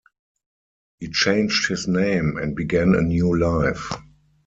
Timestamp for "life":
3.37-3.91